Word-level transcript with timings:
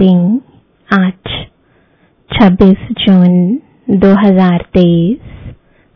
शांति 0.00 0.40
आज 0.92 1.46
26 2.30 2.76
जून 2.92 3.58
2023 3.90 5.16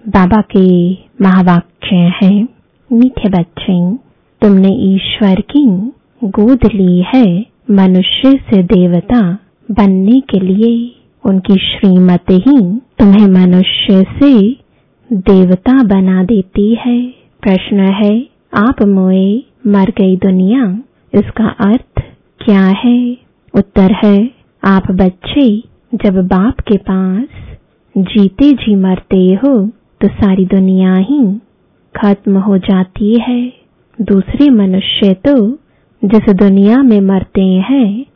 बाबा 0.08 0.40
के 0.40 0.92
महावाक्य 1.22 1.96
हैं, 1.96 2.48
मीठे 2.92 3.28
बच्चे, 3.28 3.96
तुमने 4.42 4.68
ईश्वर 4.94 5.40
की 5.40 5.64
गोद 6.24 6.64
ली 6.74 7.04
है 7.14 7.46
मनुष्य 7.70 8.32
से 8.32 8.62
देवता 8.62 9.20
बनने 9.70 10.20
के 10.20 10.40
लिए। 10.40 10.96
उनकी 11.24 11.54
श्रीमत 11.54 12.30
ही 12.30 12.80
तुम्हें 12.98 13.26
मनुष्य 13.28 14.02
से 14.02 14.50
देवता 15.12 15.82
बना 15.82 16.24
देती 16.24 16.74
है। 16.74 17.00
प्रश्न 17.42 17.80
है, 17.80 18.20
आप 18.54 18.82
मोए 18.82 19.44
मर 19.66 19.92
गई 19.98 20.16
दुनिया, 20.16 20.78
इसका 21.14 21.48
अर्थ 21.48 22.02
क्या 22.44 22.66
है? 22.84 23.29
उत्तर 23.54 23.92
है, 24.04 24.30
आप 24.62 24.90
बच्चे, 24.90 25.46
जब 25.94 26.16
बाप 26.26 26.60
के 26.60 26.76
पास 26.78 27.26
जीते 27.94 28.50
जी 28.52 28.74
मरते 28.74 29.22
हो 29.34 29.54
तो 30.00 30.08
सारी 30.08 30.44
दुनिया 30.46 30.94
ही 30.96 31.22
खत्म 31.94 32.38
हो 32.38 32.58
जाती 32.58 33.14
है। 33.20 33.40
दूसरे 33.98 34.48
मनुष्य 34.50 35.14
तो 35.26 35.34
जिस 36.02 36.28
दुनिया 36.34 36.76
में 36.82 37.00
मरते 37.00 37.42
हैं, 37.42 38.06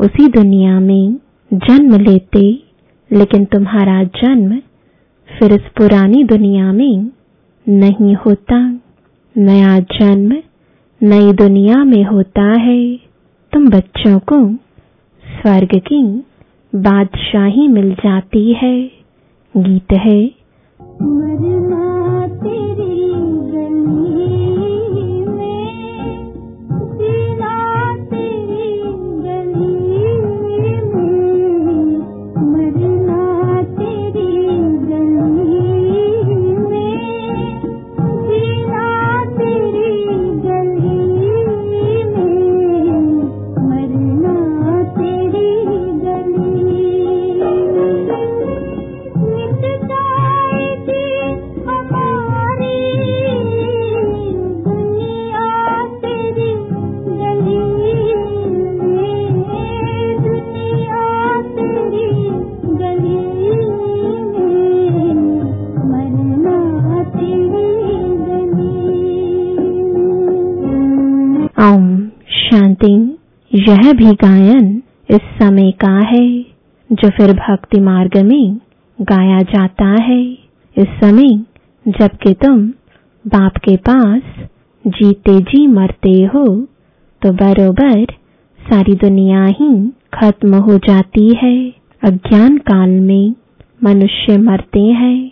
उसी 0.00 0.28
दुनिया 0.28 0.78
में 0.80 1.16
जन्म 1.50 1.94
लेते, 2.00 2.42
लेकिन 3.10 3.44
तुम्हारा 3.44 4.02
जन्म 4.04 4.58
फिर 5.28 5.52
इस 5.52 5.68
पुरानी 5.76 6.24
दुनिया 6.24 6.72
में 6.72 7.10
नहीं 7.66 8.14
होता। 8.16 8.58
नया 9.36 9.78
जन्म 9.78 10.36
नई 11.00 11.32
दुनिया 11.32 11.84
में 11.84 12.04
होता 12.04 12.52
है। 12.60 13.11
तुम 13.52 13.68
बच्चों 13.68 14.18
को 14.18 14.54
स्वर्ग 15.24 15.68
की 15.74 16.24
बादशाही 16.74 17.68
मिल 17.68 17.94
जाती 17.94 18.52
है। 18.52 18.90
गीत 19.56 19.92
है। 19.92 20.24
मरना 21.02 22.26
यह 73.72 73.92
भी 73.92 74.12
गायन 74.12 74.82
इस 75.08 75.20
समय 75.42 75.70
का 75.70 75.98
है, 76.08 76.42
जो 76.90 77.08
फिर 77.08 77.32
भक्ति 77.32 77.80
मार्ग 77.80 78.16
में 78.16 78.56
गाया 78.98 79.38
जाता 79.38 79.86
है। 80.02 80.22
इस 80.76 80.88
समय 81.00 81.28
जबकि 81.86 82.32
तुम 82.34 82.66
बाप 83.24 83.56
के 83.56 83.76
पास 83.76 84.22
जीते 84.84 85.38
जी 85.40 85.66
मरते 85.66 86.12
हो 86.34 86.44
तो 87.22 87.32
बरोबर 87.32 88.04
सारी 88.60 88.94
दुनिया 88.94 89.44
ही 89.44 89.70
खत्म 90.14 90.54
हो 90.54 90.78
जाती 90.78 91.28
है। 91.42 91.54
अज्ञान 92.02 92.56
काल 92.58 92.90
में 92.90 93.34
मनुष्य 93.84 94.36
मरते 94.38 94.80
हैं 94.80 95.30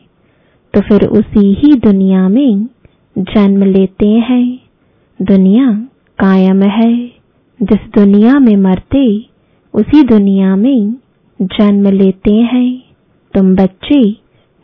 तो 0.75 0.81
फिर 0.81 1.07
उसी 1.09 1.53
ही 1.55 1.75
दुनिया 1.75 2.29
में 2.29 2.67
जन्म 3.17 3.63
लेते 3.65 4.09
हैं। 4.09 4.61
दुनिया 5.21 5.73
कायम 6.19 6.63
है। 6.63 7.10
जिस 7.61 7.81
दुनिया 7.95 8.39
में 8.39 8.57
मरते, 8.59 9.05
उसी 9.75 10.03
दुनिया 10.05 10.55
में 10.57 10.95
जन्म 11.41 11.89
लेते 11.91 12.35
हैं। 12.45 12.71
तुम 13.35 13.55
बच्चे, 13.57 14.03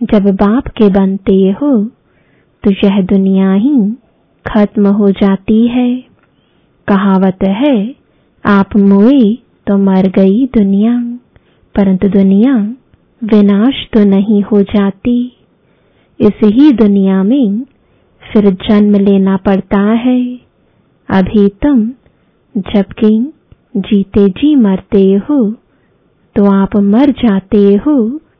जब 0.00 0.30
बाप 0.34 0.68
के 0.68 0.88
बनते 0.90 1.34
हो 1.52 1.72
तो 2.64 2.70
यह 2.84 3.00
दुनिया 3.02 3.52
ही 3.54 3.76
खत्म 4.46 4.86
हो 4.92 5.10
जाती 5.12 5.66
है। 5.68 5.90
कहावत 6.88 7.44
है, 7.56 7.94
आप 8.44 8.76
मोए 8.78 9.20
तो 9.66 9.76
मर 9.78 10.08
गई 10.08 10.46
दुनिया, 10.54 10.98
परंतु 11.74 12.08
दुनिया 12.08 12.54
विनाश 13.22 13.86
तो 13.92 14.04
नहीं 14.06 14.42
हो 14.42 14.62
जाती। 14.64 15.18
इस 16.20 16.40
ही 16.44 16.70
दुनिया 16.74 17.22
में 17.22 17.62
फिर 18.22 18.50
जन्म 18.62 18.96
लेना 19.00 19.36
पड़ता 19.36 19.80
है। 19.80 20.20
अभी 21.08 21.48
तुम 21.62 21.86
जबकि 22.56 23.08
जीते 23.78 24.28
जी 24.30 24.54
मरते 24.56 25.02
हो 25.28 25.38
तो 26.36 26.44
आप 26.52 26.76
मर 26.76 27.10
जाते 27.18 27.58
हो 27.86 27.96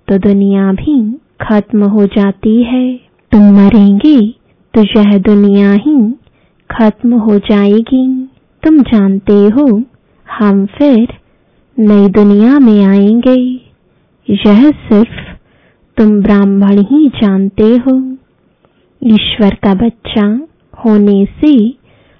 तो 0.09 0.19
दुनिया 0.19 0.72
भी 0.72 0.97
खत्म 1.41 1.84
हो 1.84 2.04
जाती 2.06 2.62
है। 2.62 2.87
तुम 3.32 3.43
मरेंगे 3.56 4.21
तो 4.75 4.82
यह 4.99 5.19
दुनिया 5.19 5.72
ही 5.72 5.99
खत्म 6.71 7.19
हो 7.19 7.38
जाएगी। 7.41 8.06
तुम 8.62 8.81
जानते 8.82 9.38
हो, 9.49 9.66
हम 10.27 10.65
फिर 10.66 11.15
नई 11.77 12.09
दुनिया 12.09 12.59
में 12.59 12.84
आएँगे। 12.84 13.38
यह 14.28 14.71
सिर्फ़ 14.71 15.21
तुम 15.97 16.21
ब्राह्मण 16.22 16.83
ही 16.83 17.09
जानते 17.16 17.71
हो। 17.77 17.97
ईश्वर 19.03 19.54
का 19.65 19.75
बच्चा 19.75 20.27
होने 20.84 21.25
से 21.41 21.53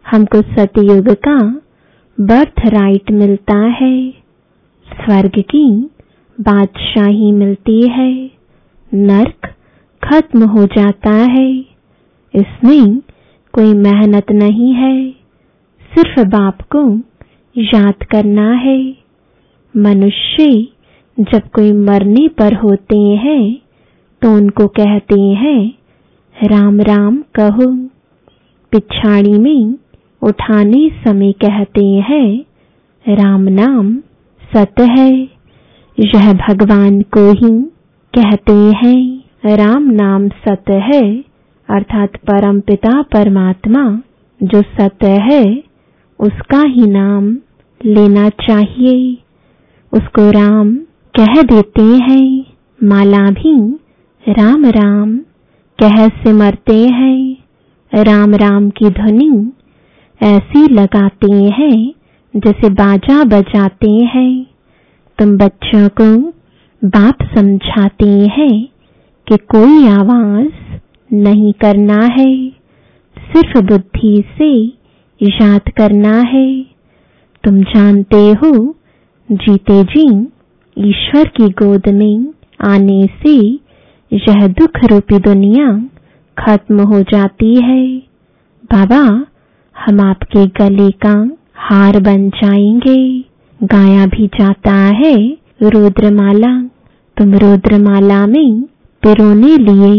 हमको 0.07 0.43
सतयुग 0.43 1.09
का 1.29 1.39
बर्थ 2.21 2.61
राइट 2.67 3.11
मिलता 3.11 3.57
है। 3.57 4.11
स्वर्ग 4.89 5.33
की 5.39 5.91
बादशाही 6.41 7.33
मिलती 7.33 7.89
है। 7.89 8.31
नर्क 8.95 9.49
खत्म 10.03 10.45
हो 10.45 10.65
जाता 10.67 11.11
है। 11.11 11.53
इसमें 12.35 12.99
कोई 13.53 13.75
मेहनत 13.75 14.33
नहीं 14.33 14.73
है। 14.75 15.11
सिर्फ़ 15.95 16.25
बाप 16.27 16.63
को 16.77 16.99
याद 17.57 18.03
करना 18.03 18.53
है। 18.53 18.97
मनुष्य 19.75 20.67
जब 21.21 21.43
कोई 21.55 21.73
मरने 21.73 22.29
पर 22.29 22.55
होते 22.55 22.99
हैं 22.99 23.59
तो 24.23 24.35
उनको 24.37 24.67
कहते 24.67 25.21
हैं, 25.21 25.75
राम 26.45 26.81
राम 26.81 27.25
कहो। 27.35 27.77
पिछाड़ी 28.73 29.39
में 29.39 29.75
उठाने 30.27 30.89
समय 31.05 31.33
कहते 31.33 31.85
हैं, 31.87 32.45
राम 33.09 33.41
नाम 33.41 33.97
सत 34.55 34.81
है। 34.81 35.13
यह 35.99 36.33
भगवान 36.33 37.01
को 37.03 37.31
ही 37.33 37.63
कहते 38.15 38.53
हैं, 38.53 39.25
राम 39.57 39.83
नाम 39.83 40.29
सत 40.29 40.71
है। 40.71 41.25
अर्थात 41.69 42.17
परम 42.17 42.61
पिता 42.61 43.03
परमात्मा 43.03 44.01
जो 44.43 44.63
सत्य 44.63 45.11
है, 45.11 45.63
उसका 46.21 46.63
ही 46.67 46.91
नाम 46.91 47.39
लेना 47.85 48.29
चाहिए। 48.29 49.19
उसको 49.93 50.31
राम 50.31 50.77
कह 51.17 51.43
देते 51.43 51.83
हैं, 51.83 52.45
माला 52.83 53.31
भी 53.31 53.79
राम 54.29 54.67
राम 54.67 55.19
कह 55.79 56.09
सिमरते 56.09 56.79
हैं। 56.89 57.37
राम 57.93 58.35
राम 58.35 58.71
की 58.71 58.91
ध्वनि 58.91 59.53
ऐसी 60.21 60.67
लगाते 60.75 61.33
हैं 61.33 61.93
जैसे 62.35 62.69
बाजा 62.71 63.23
बजाते 63.25 63.91
हैं। 63.91 64.47
तुम 65.19 65.37
बच्चों 65.37 65.89
को 66.01 66.17
बाप 66.83 67.23
समझाते 67.35 68.09
हैं 68.09 68.69
कि 69.27 69.37
कोई 69.37 69.87
आवाज़ 69.89 70.79
नहीं 71.11 71.53
करना 71.53 72.01
है, 72.07 72.49
सिर्फ़ 73.17 73.59
बुद्धि 73.59 74.25
से 74.39 74.53
याद 75.21 75.69
करना 75.77 76.19
है। 76.21 76.63
तुम 77.45 77.61
जानते 77.65 78.17
हो, 78.17 78.77
जीते 79.29 79.83
जी, 79.85 80.27
ईश्वर 80.77 81.29
की 81.29 81.49
गोद 81.49 81.89
में 81.89 82.27
आने 82.69 83.07
से 83.23 83.37
यह 84.13 84.47
दुख 84.49 84.85
रूपी 84.85 85.19
दुनिया 85.19 85.71
खत्म 86.37 86.81
हो 86.81 87.01
जाती 87.03 87.55
है। 87.63 87.87
बाबा 88.65 89.27
हम 89.77 90.01
आपके 90.01 90.47
गले 90.47 90.91
का 90.91 91.15
हार 91.57 92.01
बन 92.01 92.29
जाएँगे। 92.31 92.99
गाया 93.63 94.07
भी 94.07 94.27
जाता 94.27 94.73
है 94.73 95.15
रुद्रमाला। 95.63 96.53
तुम 97.17 97.35
रुद्रमाला 97.35 98.27
में 98.27 98.63
पिरोने 99.03 99.57
लिए 99.57 99.93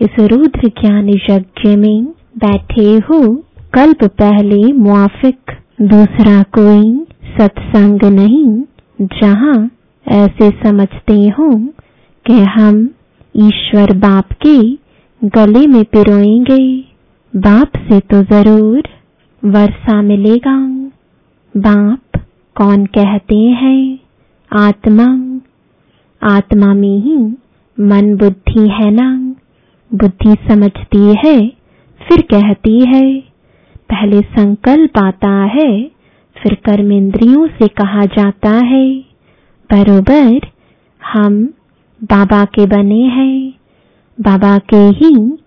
इस 0.00 0.18
रुद्र 0.20 0.68
ज्ञान 0.68 1.08
यज्ञ 1.08 1.76
में 1.76 2.04
बैठे 2.44 2.90
हो। 3.08 3.20
कल्प 3.74 4.04
पहले 4.04 4.72
मुआफिक, 4.72 5.38
दूसरा 5.82 6.42
कोई 6.42 7.06
सत्संग 7.38 8.04
नहीं। 8.04 8.62
जहाँ 9.20 9.70
ऐसे 10.06 10.50
समझते 10.50 11.18
हो 11.28 11.50
कि 12.26 12.40
हम 12.56 12.88
ईश्वर 13.34 13.92
बाप 13.96 14.32
के 14.46 14.58
गले 15.24 15.66
में 15.66 15.84
पिरोएँगे। 15.84 16.62
बाप 17.36 17.76
से 17.88 18.00
तो 18.00 18.22
ज़रूर 18.22 18.82
वर्षा 19.48 20.02
मिलेगा। 20.02 20.56
बाप 21.56 22.20
कौन 22.54 22.86
कहते 22.86 23.36
हैं? 23.36 23.98
आत्मा। 24.52 25.40
आत्मा 26.22 26.74
में 26.74 26.98
ही 26.98 27.16
मन 27.80 28.16
बुद्धि 28.16 28.68
है 28.68 28.90
ना? 28.90 29.34
बुद्धि 29.94 30.36
समझती 30.48 31.14
है, 31.26 31.48
फिर 32.08 32.20
कहती 32.20 32.80
है। 32.86 33.20
पहले 33.90 34.20
संकल्प 34.20 34.98
आता 34.98 35.44
है, 35.44 35.90
फिर 36.42 36.54
कर्म 36.54 36.92
इंद्रियों 36.92 37.46
से 37.46 37.68
कहा 37.68 38.04
जाता 38.04 38.50
है। 38.50 38.98
बरोबर, 39.72 40.40
हम 41.12 41.44
बाबा 42.04 42.44
के 42.44 42.66
बने 42.66 43.02
हैं। 43.02 43.54
बाबा 44.20 44.58
के 44.58 44.76
ही 44.76 45.38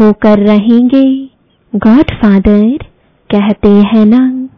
होकर 0.00 0.38
रहेंगे। 0.38 1.30
गॉड 1.76 2.10
फादर 2.10 2.78
कहते 3.34 3.68
हैं 3.68 4.06
ना? 4.06 4.48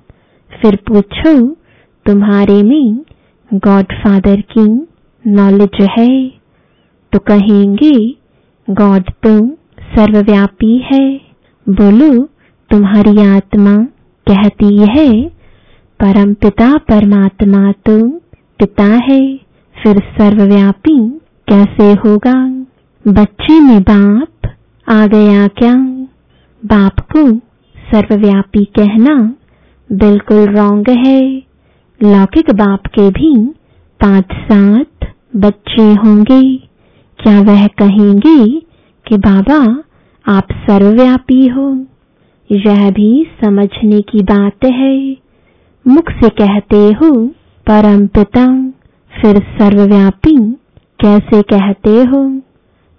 फिर 0.63 0.77
पूछो, 0.77 1.49
तुम्हारे 2.07 2.63
में 2.63 3.05
गॉड 3.55 3.85
फादर 3.85 4.41
की 4.41 4.87
नॉलेज 5.27 5.89
है? 5.99 6.29
तो 7.13 7.19
कहेंगे 7.19 8.17
गॉड 8.71 9.03
तो 9.03 9.47
सर्वव्यापी 9.81 10.79
है। 10.93 11.21
बोलो, 11.69 12.25
तुम्हारी 12.71 13.21
आत्मा 13.21 13.77
कहती 14.31 14.79
है, 14.79 15.29
परम 16.01 16.35
पिता 16.35 16.77
परमात्मा 16.77 17.73
तो 17.73 18.09
पिता 18.59 18.85
है। 18.85 19.37
फिर 19.83 19.99
सर्वव्यापी 19.99 21.09
कैसे 21.49 21.93
होगा? 21.93 22.65
बच्चे 23.09 23.61
में 23.61 23.83
बाप 23.83 24.51
आ 24.89 25.07
गया 25.07 25.49
क्या? 25.49 25.75
बाप 26.65 27.01
को 27.01 27.50
सर्वव्यापी 27.95 28.65
कहना 28.65 29.35
बिल्कुल 29.93 30.57
रॉन्ग 30.57 30.91
है। 30.91 31.43
लौकिक 32.03 32.51
बाप 32.51 32.87
के 32.87 33.11
भी 33.11 33.47
पाँच 34.01 34.25
सात 34.33 35.15
बच्चे 35.37 35.83
होंगे। 35.83 36.57
क्या 37.19 37.41
वह 37.41 37.67
कहेंगे 37.67 38.61
कि 39.09 39.17
बाबा, 39.17 39.83
आप 40.29 40.49
सर्वव्यापी 40.53 41.47
हो। 41.47 41.87
यह 42.53 42.91
भी 42.91 43.27
समझने 43.45 44.01
की 44.01 44.23
बात 44.23 44.65
है। 44.65 45.17
मुख 45.87 46.11
से 46.11 46.29
कहते 46.29 46.77
हो, 46.77 47.27
परम 47.67 48.07
पिता, 48.07 48.71
फिर 49.21 49.39
सर्वव्यापी 49.39 50.53
कैसे 51.01 51.43
कहते 51.43 51.91
हो? 51.91 52.39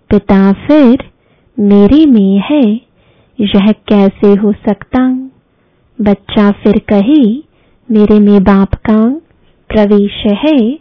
पिता 0.10 0.54
फिर 0.54 1.04
मेरे 1.60 2.06
में 2.06 2.44
है। 2.52 2.91
यह 3.42 3.72
कैसे 3.72 4.34
हो 4.34 4.52
सकता? 4.52 5.08
बच्चा 6.02 6.52
फिर 6.52 6.82
कहे, 6.94 7.38
मेरे 7.92 8.20
में 8.20 8.44
बाप 8.44 8.74
का 8.74 9.10
प्रवेश 9.70 10.24
है। 10.26 10.80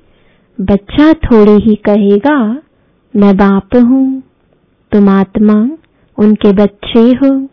बच्चा 0.60 1.12
थोड़े 1.12 1.52
ही 1.52 1.74
कहेगा, 1.74 2.62
मैं 3.16 3.36
बाप 3.36 3.76
हूँ। 3.76 4.22
तुम 4.92 5.08
आत्मा, 5.08 5.68
उनके 6.18 6.52
बच्चे 6.52 7.00
हो। 7.00 7.46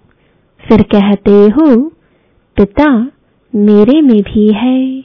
फिर 0.67 0.81
कहते 0.81 1.31
हो, 1.31 1.89
पिता 2.57 3.11
मेरे 3.55 4.01
में 4.01 4.21
भी 4.21 4.53
है। 4.53 5.01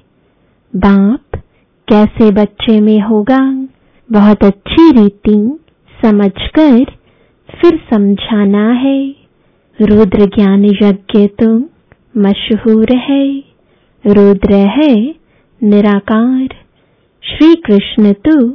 बाप 0.76 1.40
कैसे 1.88 2.30
बच्चे 2.30 2.80
में 2.80 3.00
होगा? 3.00 3.68
बहुत 4.12 4.44
अच्छी 4.44 4.90
रीति 4.90 5.58
समझकर 6.02 6.84
फिर 7.50 7.80
समझाना 7.94 8.70
है। 8.70 9.21
रुद्र 9.82 10.26
ज्ञान 10.26 10.64
यज्ञ 10.64 11.26
तो 11.26 11.58
मशहूर 12.16 12.96
है 12.96 13.24
रुद्र 14.04 14.54
है 14.54 15.14
निराकार। 15.60 16.48
श्री 17.22 17.54
कृष्ण 17.54 18.12
तो 18.12 18.50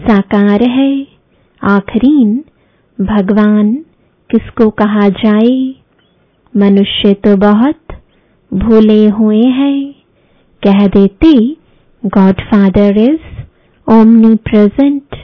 साकार 0.00 0.62
है 0.62 1.06
आखरीन, 1.62 2.44
भगवान, 3.00 3.74
किसको 4.30 4.70
कहा 4.70 5.08
जाए? 5.08 5.74
मनुष्य 6.54 7.12
तो 7.14 7.36
बहुत 7.36 7.96
भूले 8.52 9.06
हुए 9.08 9.42
हैं। 9.42 9.94
कह 10.62 10.86
देते 10.86 11.32
God 12.06 12.40
father 12.40 12.98
is 12.98 13.92
omni 13.92 14.34
present 14.34 15.16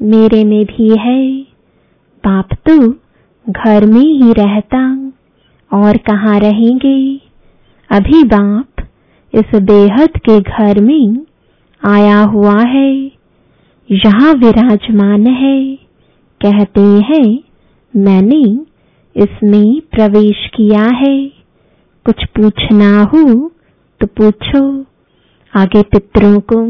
मेरे 0.00 0.44
में 0.44 0.64
भी 0.64 0.88
है। 0.98 1.42
बाप 2.24 2.48
तो 2.68 3.05
घर 3.50 3.86
में 3.86 4.00
ही 4.00 4.32
रहता 4.32 5.12
और 5.72 5.96
कहाँ 5.96 6.40
रहेंगे? 6.40 7.20
अभी 7.90 8.24
बाप 8.24 8.86
इस 9.34 9.60
बेहद 9.60 10.08
के 10.08 10.40
घर 10.40 10.80
में 10.80 11.26
आया 11.86 12.20
हुआ 12.22 12.60
है। 12.60 12.94
यहाँ 13.90 14.34
विराजमान 14.34 15.26
है। 15.26 15.76
कहते 16.46 16.80
हैं, 16.80 17.38
मैंने 17.96 18.42
इसमें 19.16 19.80
प्रवेश 19.80 20.50
किया 20.54 20.84
है। 20.84 21.26
कुछ 22.04 22.24
पूछना 22.24 23.02
हो 23.02 23.52
तो 24.00 24.06
पूछो। 24.06 24.80
आगे 25.56 25.82
पितरों 25.82 26.40
को 26.40 26.62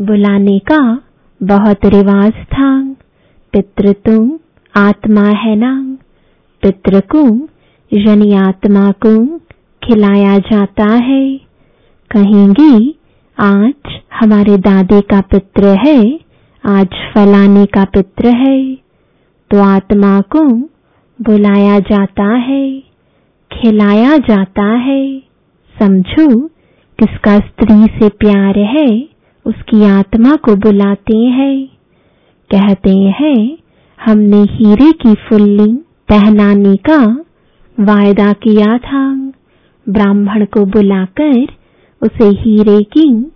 बुलाने 0.00 0.58
का 0.58 1.02
बहुत 1.42 1.84
रिवाज 1.84 2.32
था। 2.32 2.92
पितृ, 3.52 3.92
तुम 3.92 4.38
आत्मा 4.76 5.24
है 5.24 5.56
ना? 5.56 5.93
पितृ 6.64 7.00
को 7.00 7.48
यानी 7.92 8.32
आत्मा 8.32 8.90
को 8.90 9.38
खिलाया 9.84 10.38
जाता 10.38 10.92
है। 10.92 11.36
कहेंगी, 12.10 12.94
आज 13.38 13.74
हमारे 14.20 14.56
दादे 14.58 15.00
का 15.00 15.20
पित्र 15.20 15.64
है, 15.86 16.20
आज 16.66 16.86
फलाने 16.86 17.66
का 17.66 17.84
पित्र 17.84 18.28
है। 18.28 18.74
तो 19.50 19.62
आत्मा 19.62 20.20
को 20.20 20.42
बुलाया 21.20 21.78
जाता 21.78 22.24
है, 22.24 22.80
खिलाया 23.52 24.16
जाता 24.16 24.64
है। 24.64 25.22
समझो, 25.78 26.46
किसका 26.98 27.38
स्त्री 27.38 27.84
से 27.84 28.08
प्यार 28.08 28.58
है, 28.58 29.08
उसकी 29.46 29.84
आत्मा 29.84 30.36
को 30.36 30.56
बुलाते 30.56 31.18
हैं। 31.18 31.66
कहते 32.50 32.90
हैं, 32.90 33.58
हमने 34.04 34.42
हीरे 34.42 34.92
की 34.92 35.14
फुल्ली 35.14 35.83
पहनाने 36.08 36.76
का 36.76 37.24
वायदा 37.80 38.32
किया 38.32 38.78
था। 38.78 39.32
ब्राह्मण 39.88 40.44
को 40.44 40.64
बुलाकर 40.66 41.46
उसे 42.02 42.24
हीरे 42.24 42.82
की 42.82 43.32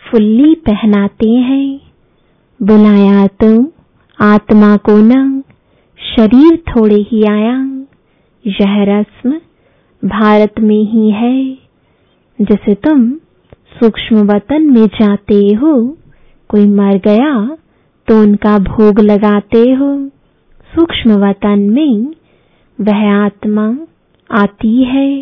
फुल्ली 0.00 0.54
पहनाते 0.54 1.30
हैं। 1.30 1.80
बुलाया 2.62 3.26
तो 3.26 3.72
आत्मा 4.20 4.76
को 4.76 4.96
न, 4.96 5.42
शरीर 6.16 6.56
थोड़े 6.56 6.94
ही 6.94 7.22
आया। 7.30 7.56
यह 8.44 8.84
रस्म 8.84 9.40
भारत 10.04 10.54
में 10.60 10.82
ही 10.82 11.10
है। 11.10 11.58
जैसे 12.38 12.74
तुम 12.74 13.12
सूक्ष्म 13.78 14.16
वतन 14.16 14.62
में 14.62 14.86
जाते 14.86 15.54
हो, 15.54 15.98
कोई 16.48 16.66
मर 16.66 16.96
गया 16.98 17.56
तो 18.08 18.20
उनका 18.22 18.58
भोग 18.58 19.00
लगाते 19.00 19.70
हो। 19.72 20.10
सूक्ष्म 20.74 21.10
वतन 21.10 21.58
में 21.58 22.14
वह 22.80 23.12
आत्मा 23.12 23.78
आती 24.32 24.84
है। 24.84 25.18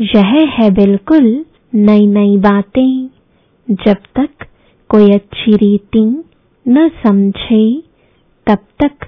यह 0.00 0.26
है 0.26 0.70
बिल्कुल 0.70 1.44
नई 1.74 2.06
नई 2.06 2.36
बातें। 2.36 3.08
जब 3.70 3.94
तक 3.94 4.28
कोई 4.88 5.10
अच्छी 5.10 5.56
रीति 5.56 6.24
न 6.68 6.88
समझे, 6.88 7.82
तब 8.46 8.58
तक 8.82 9.04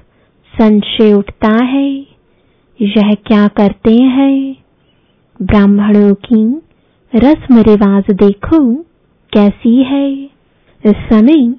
संशय 0.61 1.13
उठता 1.13 1.65
है। 1.65 1.95
यह 2.81 3.15
क्या 3.15 3.49
करते 3.49 3.95
हैं? 3.95 4.57
ब्राह्मणों 5.43 6.15
की 6.15 6.63
रस्म 7.15 7.59
रिवाज 7.59 8.05
देखो, 8.11 8.75
कैसी 9.33 9.83
है? 9.83 10.13
इस 10.87 10.95
समय 11.13 11.55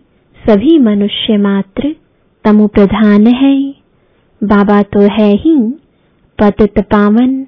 सभी 0.49 0.79
मनुष्य 0.79 1.37
मात्र 1.37 1.95
तमु 2.43 2.67
प्रधान 2.67 3.27
है। 3.27 3.76
बाबा 4.43 4.81
तो 4.81 4.99
है 4.99 5.33
ही, 5.33 5.71
पतित 6.41 6.79
पावन। 6.79 7.47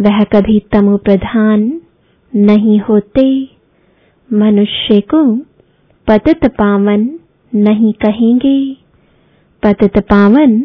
वह 0.00 0.22
कभी 0.22 0.62
तमु 0.72 0.96
प्रधान 0.96 1.80
नहीं 2.36 2.80
होते। 2.80 3.48
मनुष्य 4.32 5.00
को 5.00 5.36
पतित 6.08 6.46
पावन 6.46 7.18
नहीं 7.54 7.92
कहेंगे। 7.92 8.76
पतित 9.62 9.98
पावन 9.98 10.64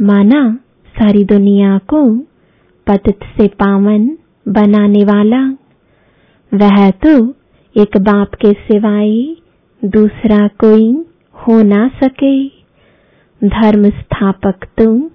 माना 0.00 0.58
सारी 0.88 1.24
दुनिया 1.24 1.78
को 1.78 2.18
पतित 2.86 3.18
से 3.24 3.48
पावन 3.48 4.18
बनाने 4.48 5.04
वाला। 5.04 5.48
वह 6.54 6.90
तो 6.90 7.30
एक 7.76 7.96
बाप 7.96 8.34
के 8.34 8.52
सिवाय 8.52 9.36
दूसरा 9.84 10.48
कोई 10.48 11.04
हो 11.34 11.62
ना 11.62 11.88
सके। 11.88 12.57
धर्म 13.44 13.90
स्थापक 13.90 14.66
तो 14.80 15.10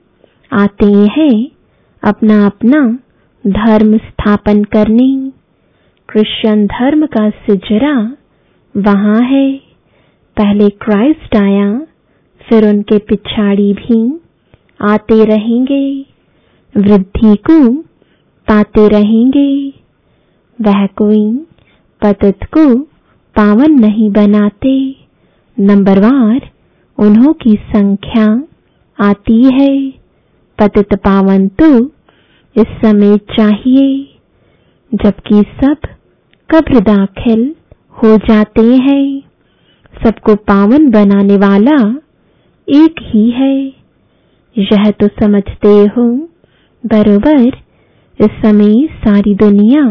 आते 0.51 0.85
हैं 0.85 1.47
अपना 2.03 2.45
अपना 2.45 2.99
धर्म 3.47 3.97
स्थापन 3.97 4.63
करने। 4.63 5.31
क्रिश्चियन 6.09 6.67
धर्म 6.67 7.05
का 7.05 7.29
सिजरा 7.29 8.15
वहाँ 8.77 9.21
है। 9.21 9.57
पहले 10.37 10.69
क्राइस्ट 10.69 11.35
आया, 11.35 11.79
फिर 12.41 12.67
उनके 12.69 12.97
पिछाड़ी 12.97 13.73
भी 13.73 14.19
आते 14.81 15.25
रहेंगे। 15.25 16.05
वृद्धि 16.77 17.35
को 17.35 17.73
पाते 18.47 18.87
रहेंगे। 18.87 19.73
वह 20.61 20.85
कोई 20.85 21.45
पतित 22.01 22.43
को 22.43 22.79
पावन 23.35 23.79
नहीं 23.79 24.11
बनाते। 24.11 24.95
नंबरवार 25.59 26.52
उन्हों 26.97 27.33
की 27.33 27.55
संख्या 27.69 28.25
आती 28.99 29.43
है। 29.53 29.89
पतित 30.59 30.93
पावन 30.95 31.47
तो 31.47 31.85
इस 32.55 32.67
समय 32.85 33.17
चाहिए, 33.17 34.17
जबकि 34.91 35.41
सब 35.63 35.77
कब्र 36.49 36.79
दाखिल 36.79 37.55
हो 38.03 38.17
जाते 38.17 38.61
हैं। 38.61 39.21
सबको 40.03 40.35
पावन 40.35 40.89
बनाने 40.91 41.37
वाला 41.37 41.77
एक 42.67 43.01
ही 43.01 43.29
है। 43.31 43.57
यह 44.55 44.91
तो 44.91 45.07
समझते 45.07 45.67
हो, 45.67 46.07
बरोबर, 46.83 47.47
इस 48.19 48.31
समय 48.41 48.87
सारी 48.97 49.35
दुनिया 49.35 49.83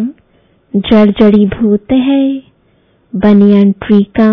जड़ 0.77 1.11
जड़ी 1.11 1.47
भूत 1.47 1.93
है। 1.93 2.43
बनियन 3.13 3.73
ट्री 3.73 4.03
का 4.03 4.31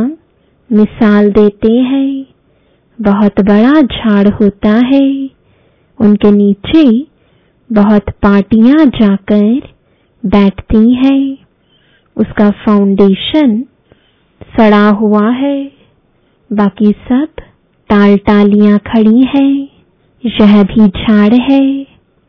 मिसाल 0.70 1.32
देते 1.32 1.72
हैं। 1.72 2.26
बहुत 3.02 3.42
बड़ा 3.42 3.82
झाड़ 3.82 4.28
होता 4.28 4.70
है। 4.70 5.30
उनके 6.02 6.32
नीचे 6.32 7.08
बहुत 7.72 8.10
पार्टियाँ 8.10 8.86
जाकर 8.86 9.62
बैठती 10.26 10.94
हैं। 10.94 11.38
उसका 12.18 12.50
फाउंडेशन 12.50 13.66
सड़ा 14.58 14.90
हुआ 14.90 15.30
है। 15.30 15.72
बाकी 16.54 16.86
सब 16.86 17.28
टाल 17.90 18.18
टालियाँ 18.18 18.80
खड़ी 18.80 19.24
हैं। 19.24 19.68
यह 20.26 20.64
भी 20.64 20.88
झाड़ 20.88 21.34
है। 21.34 21.84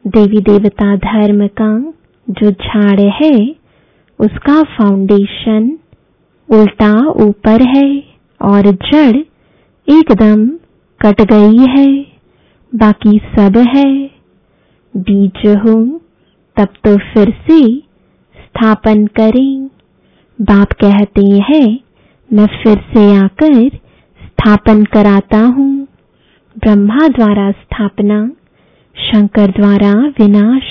देवी 0.07 0.39
देवता 0.39 0.97
धर्म 0.97 1.47
का 1.47 1.93
जो 2.31 2.51
झाड़ 2.51 3.01
है, 3.01 3.55
उसका 4.19 4.63
फाउंडेशन 4.63 5.79
उल्टा 6.53 7.09
ऊपर 7.09 7.63
है 7.63 8.03
और 8.43 8.63
जड़ 8.63 9.17
एकदम 9.89 10.47
कट 11.01 11.21
गई 11.33 11.67
है। 11.67 12.07
बाकी 12.75 13.19
सब 13.19 13.57
है। 13.57 14.11
बीज 14.97 15.47
हो, 15.47 16.01
तब 16.57 16.69
तो 16.85 16.97
फिर 16.97 17.31
से 17.31 17.77
स्थापन 18.37 19.07
करें। 19.07 19.71
बाप 20.41 20.73
कहते 20.73 21.27
हैं, 21.27 21.81
मैं 22.33 22.47
फिर 22.47 22.79
से 22.79 23.17
आकर 23.17 23.69
स्थापन 24.25 24.85
कराता 24.85 25.39
हूँ। 25.39 25.87
ब्रह्मा 26.59 27.09
द्वारा 27.09 27.51
स्थापना, 27.51 28.31
शंकर 28.97 29.47
द्वारा 29.47 29.93
विनाश। 29.93 30.63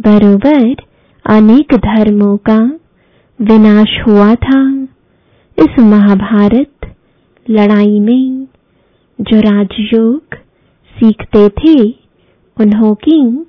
बरोबर 0.00 0.74
अनेक 1.26 1.74
धर्मों 1.74 2.36
का 2.36 2.58
विनाश 3.40 3.88
हुआ 4.06 4.34
था। 4.34 4.82
इस 5.58 5.78
महाभारत 5.78 6.73
लड़ाई 7.50 8.00
में 8.00 8.46
जो 9.20 9.40
राजयोग 9.40 10.22
सीखते 10.96 11.48
थे, 11.48 11.90
उन्हों 12.60 12.94
की 12.94 13.46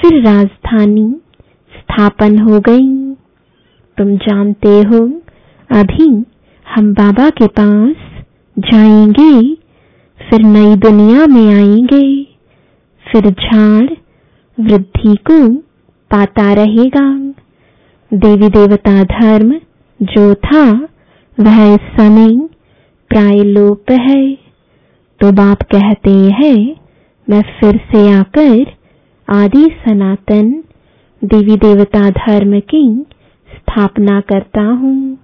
फिर 0.00 0.22
राजधानी 0.22 1.14
स्थापन 1.72 2.38
हो 2.38 2.60
गई। 2.60 3.14
तुम 3.98 4.16
जानते 4.16 4.68
हो, 4.68 5.20
अभी 5.70 6.24
हम 6.74 6.94
बाबा 6.94 7.30
के 7.30 7.46
पास 7.46 7.96
जाएँगे, 8.58 9.54
फिर 10.30 10.42
नई 10.42 10.76
दुनिया 10.76 11.26
में 11.26 11.54
आएँगे, 11.54 12.24
फिर 13.12 13.30
झाड़ 13.30 13.90
वृद्धि 14.60 15.16
को 15.16 15.54
पाता 16.10 16.52
रहेगा। 16.52 17.16
देवी 18.14 18.48
देवता 18.48 19.04
धर्म 19.04 19.60
जो 20.02 20.34
था, 20.34 20.88
वह 21.40 21.76
समय 21.76 22.49
प्राय 23.10 23.36
लोप 23.36 23.90
है। 23.90 24.34
तो 25.20 25.32
बाप 25.32 25.62
कहते 25.62 26.10
हैं, 26.10 26.76
मैं 27.30 27.42
फिर 27.42 27.76
से 27.76 28.12
आकर 28.12 28.66
आदि 29.28 29.70
सनातन, 29.86 30.64
देवी 31.24 31.56
देवता 31.56 32.10
धर्म 32.10 32.60
की 32.60 33.06
स्थापना 33.56 34.20
करता 34.20 34.62
हूँ। 34.62 35.18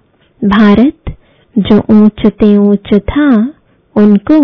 भारत, 0.44 1.16
जो 1.58 1.78
ऊंचते 1.78 2.56
ऊंच 2.56 2.94
था, 2.94 3.54
उनको 3.96 4.40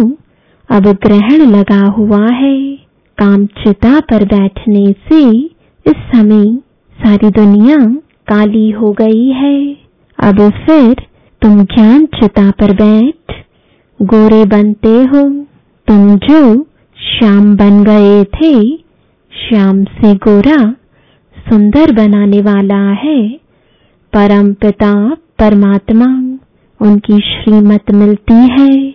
अब 0.70 0.82
ग्रहण 0.82 1.38
लगा 1.38 1.86
हुआ 1.86 2.28
है। 2.28 2.76
कामचिता 3.18 4.00
पर 4.00 4.24
बैठने 4.24 4.92
से 4.92 5.30
इस 5.86 5.96
समय 6.14 6.56
सारी 7.04 7.30
दुनिया 7.30 7.76
काली 8.28 8.70
हो 8.70 8.92
गई 8.92 9.28
है। 9.28 9.76
अब 10.22 10.50
फिर 10.50 10.96
तुम 11.42 11.62
ज्ञान 11.62 12.06
चिता 12.06 12.50
पर 12.50 12.72
बैठ, 12.72 13.44
गोरे 14.02 14.44
बनते 14.44 14.88
हो। 14.88 15.44
तुम 15.88 16.16
जो 16.16 16.62
श्याम 16.96 17.56
बन 17.56 17.84
गए 17.84 18.24
थे, 18.24 18.76
श्याम 19.32 19.84
से 19.84 20.14
गोरा 20.14 20.72
सुंदर 21.38 21.92
बनाने 21.92 22.40
वाला 22.40 22.90
है। 22.90 23.28
परम 24.12 24.52
पिता, 24.52 25.14
परमात्मा, 25.14 26.04
उनकी 26.80 27.18
श्रीमत 27.18 27.90
मिलती 27.94 28.34
है। 28.34 28.90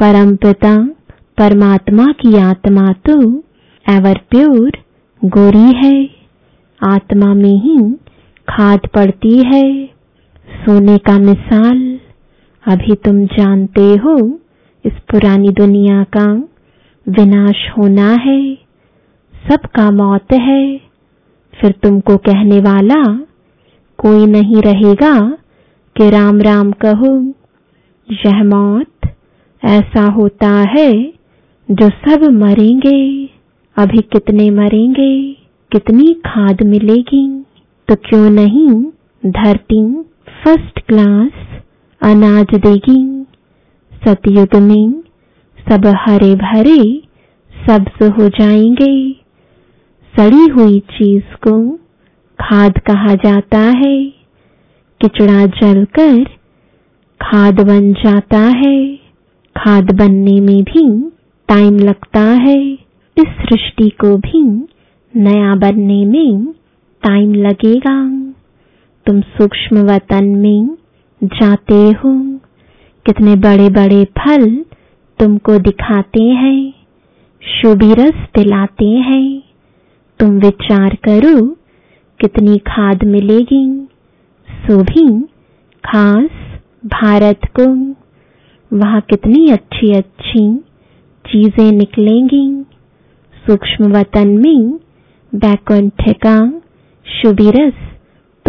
परम 0.00 0.36
पिता, 0.36 0.84
परमात्मा 1.38 2.06
की 2.06 2.36
आत्मा 2.36 2.92
तो 2.92 3.38
एवर 3.90 4.20
प्योर 4.30 4.72
गोरी 5.24 5.86
है। 5.86 6.10
आत्मा 6.84 7.34
में 7.34 7.62
ही 7.62 7.92
खाद 8.48 8.80
पड़ती 8.94 9.42
है। 9.42 9.99
सोने 10.60 10.96
का 10.98 11.18
मिसाल। 11.18 12.00
अभी 12.66 12.94
तुम 12.94 13.24
जानते 13.26 13.84
हो, 13.96 14.16
इस 14.84 14.92
पुरानी 15.10 15.48
दुनिया 15.48 16.02
का 16.16 16.26
विनाश 17.06 17.56
होना 17.78 18.10
है। 18.14 18.54
सबका 19.48 19.90
मौत 19.90 20.32
है। 20.32 20.80
फिर 21.54 21.70
तुमको 21.72 22.16
कहने 22.16 22.58
वाला 22.60 23.02
कोई 23.98 24.26
नहीं 24.26 24.60
रहेगा 24.62 25.14
कि 25.96 26.10
राम 26.10 26.40
राम 26.40 26.72
कहो, 26.72 27.14
यह 28.08 28.42
मौत 28.44 29.08
ऐसा 29.62 30.04
होता 30.10 30.50
है 30.70 30.92
जो 31.68 31.88
सब 31.88 32.30
मरेंगे। 32.32 33.24
अभी 33.76 33.98
कितने 34.12 34.50
मरेंगे, 34.50 35.32
कितनी 35.72 36.12
खाद 36.26 36.62
मिलेगी 36.62 37.26
तो 37.88 37.94
क्यों 37.94 38.30
नहीं 38.30 38.68
धरती 39.26 39.82
फ़र्स्ट 40.44 40.80
क्लास 40.80 41.62
अनाज 42.02 42.46
देगी। 42.54 43.26
सतयुग 44.08 44.56
में 44.56 45.02
सब 45.68 45.86
हरे 45.86 46.34
भरे 46.34 47.02
सब्ज 47.66 48.02
हो 48.02 48.28
जाएँगे। 48.28 49.12
सड़ी 50.16 50.46
हुई 50.48 50.80
चीज़ 50.80 51.34
को 51.48 51.74
खाद 52.40 52.78
कहा 52.78 53.14
जाता 53.14 53.58
है। 53.58 54.04
किचड़ा 55.00 55.46
जलकर 55.46 56.24
खाद 57.22 57.60
बन 57.60 57.92
जाता 57.92 58.38
है। 58.38 58.96
खाद 59.56 59.94
बनने 59.94 60.40
में 60.40 60.62
भी 60.62 61.10
टाइम 61.48 61.78
लगता 61.78 62.20
है। 62.20 62.72
इस 63.18 63.28
सृष्टि 63.28 63.90
को 63.90 64.16
भी 64.16 64.42
नया 65.16 65.54
बनने 65.54 66.04
में 66.04 66.46
टाइम 67.02 67.34
लगेगा। 67.34 68.29
तुम 69.06 69.20
सूक्ष्म 69.20 69.82
वतन 69.84 70.24
में 70.24 70.76
जाते 71.22 71.74
हो। 71.74 72.12
कितने 73.06 73.34
बड़े 73.36 73.68
बड़े 73.68 74.04
फल 74.18 74.64
तुमको 75.18 75.58
दिखाते 75.58 76.22
हैं, 76.22 76.72
शुभी 77.42 77.92
रस 77.94 78.26
पिलाते 78.34 78.84
हैं। 78.84 79.42
तुम 80.20 80.38
विचार 80.38 80.94
करो, 80.94 81.46
कितनी 82.20 82.56
खाद 82.58 83.04
मिलेगी। 83.04 83.64
सो 84.48 84.82
भी 84.82 85.06
खास 85.84 86.30
भारत 86.86 87.40
को। 87.60 87.66
वहाँ 88.70 89.00
कितनी 89.00 89.46
अच्छी 89.50 89.92
अच्छी 89.92 90.48
चीज़ें 91.24 91.70
निकलेंगी। 91.72 92.46
सूक्ष्म 93.44 93.92
वतन 93.92 94.28
में 94.38 94.72
बैकुंठ 95.32 96.10
का 96.16 96.38
शुभिरस 97.06 97.89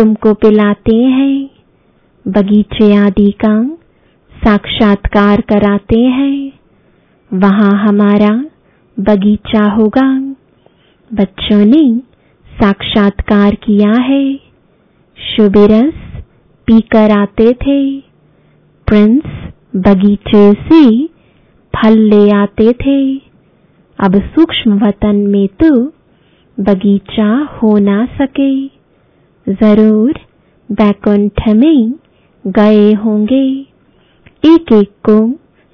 तुमको 0.02 0.34
पिलाते 0.34 0.96
हैं। 0.96 1.50
बगीचे 2.28 2.96
आदि 2.96 3.32
का 3.32 3.64
साक्षात्कार 4.34 5.42
कराते 5.42 6.00
हैं। 6.00 6.52
वहाँ 7.34 7.88
हमारा 7.88 8.46
बगीचा 9.00 9.66
होगा। 9.66 10.36
बच्चों 11.14 11.66
ने 11.66 11.98
साक्षात्कार 12.64 13.56
किया 13.56 14.02
है। 14.02 14.36
शुभिरस 15.18 15.94
पीकर 16.68 17.12
आते 17.18 17.54
थे। 17.54 18.00
प्रिंस 18.88 19.52
बगीचे 19.76 20.54
से 20.54 21.08
फल 21.76 21.98
ले 21.98 22.30
आते 22.30 22.72
थे। 22.72 23.18
अब 24.00 24.22
सूक्ष्म 24.22 24.88
वतन 24.88 25.16
में 25.16 25.48
तो 25.48 25.86
बगीचा 26.60 27.44
हो 27.44 27.78
ना 27.78 28.06
सके। 28.06 28.81
ज़रूर 29.48 30.20
बैकुंठ 30.70 31.48
में 31.50 31.94
गए 32.48 32.92
होंगे। 32.94 33.46
एक 34.46 34.72
एक 34.74 34.90
को 35.10 35.16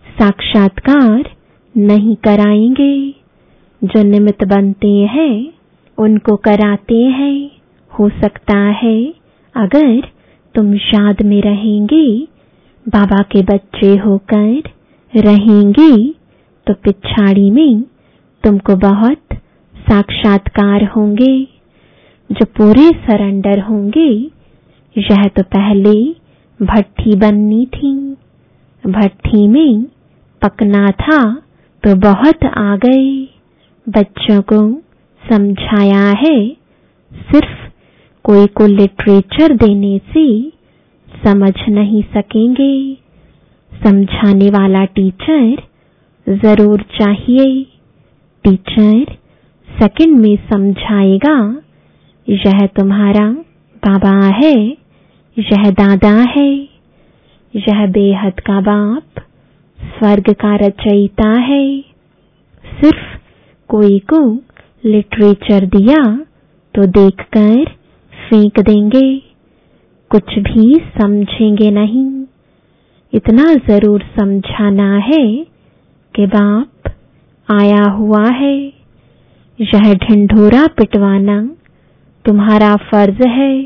साक्षात्कार 0.05 1.29
नहीं 1.75 2.15
कराएँगे। 2.15 3.09
जो 3.81 4.03
निमित्त 4.03 4.43
बनते 4.43 4.88
हैं, 4.88 5.53
उनको 5.97 6.36
कराते 6.36 7.01
हैं। 7.17 7.51
हो 7.91 8.09
सकता 8.09 8.57
है 8.57 8.97
अगर 9.55 10.07
तुम 10.55 10.75
शाद 10.77 11.21
में 11.21 11.41
रहेंगे, 11.41 12.07
बाबा 12.86 13.21
के 13.31 13.41
बच्चे 13.43 13.95
होकर 13.97 14.62
रहेंगे 15.13 15.91
तो 16.67 16.74
पिछाड़ी 16.74 17.50
में 17.51 17.81
तुमको 18.43 18.75
बहुत 18.77 19.36
साक्षात्कार 19.75 20.83
होंगे। 20.86 21.56
जो 22.29 22.46
पूरे 22.57 22.89
सरेंडर 23.03 23.60
होंगे, 23.60 24.10
यह 24.96 25.24
तो 25.27 25.43
पहले 25.43 25.93
भट्टी 26.60 27.15
बननी 27.15 27.65
थी। 27.65 27.93
भट्टी 28.84 29.48
में 29.48 29.84
पकना 30.41 30.88
था 31.01 31.19
तो 31.84 31.96
बहुत 31.96 32.43
आ 32.46 32.75
गए। 32.75 33.27
बच्चों 33.88 34.41
को 34.41 34.60
समझाया 35.22 36.07
है, 36.17 36.38
सिर्फ़ 37.12 37.55
कोई 38.25 38.48
को 38.48 38.65
लिटरेचर 38.67 39.53
देने 39.55 39.98
से 40.13 40.27
समझ 41.10 41.53
नहीं 41.69 42.01
सकेंगे। 42.13 42.74
समझाने 43.72 44.50
वाला 44.50 44.84
टीचर 44.86 45.62
ज़रूर 46.27 46.81
चाहिए। 46.96 47.63
टीचर 48.46 49.15
सेकंड 49.69 50.17
में 50.17 50.36
समझाएगा 50.51 51.38
यह 52.27 52.65
तुम्हारा 52.67 53.29
बाबा 53.84 54.15
है, 54.36 54.55
यह 55.38 55.69
दादा 55.72 56.15
है, 56.31 56.50
यह 57.53 57.86
बेहद 57.88 58.39
का 58.39 58.60
बाप, 58.62 59.24
स्वर्ग 59.79 60.34
का 60.34 60.55
रचयिता 60.55 61.29
है। 61.41 61.81
सिर्फ़ 62.65 63.15
कोई 63.69 64.00
को 64.00 64.19
लिटरेचर 64.86 65.65
दिया 65.65 66.03
तो 66.75 66.86
देखकर 66.86 67.65
फेंक 68.13 68.60
देंगे, 68.60 69.17
कुछ 70.12 70.38
भी 70.39 70.74
समझेंगे 70.98 71.69
नहीं। 71.72 72.10
इतना 73.13 73.43
ज़रूर 73.67 74.03
समझाना 74.19 74.96
है 74.98 75.25
कि 76.15 76.25
बाप 76.25 76.91
आया 77.47 77.84
हुआ 77.91 78.25
है। 78.32 78.56
यह 79.60 79.93
ढिंढोरा 79.93 80.65
पिटवाना 80.78 81.39
तुम्हारा 82.27 82.75
फ़र्ज़ 82.75 83.27
है। 83.27 83.63